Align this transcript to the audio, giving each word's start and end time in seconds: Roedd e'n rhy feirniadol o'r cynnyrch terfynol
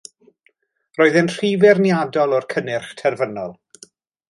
Roedd 0.99 1.17
e'n 1.21 1.29
rhy 1.33 1.51
feirniadol 1.65 2.35
o'r 2.39 2.49
cynnyrch 2.55 2.97
terfynol 3.05 3.55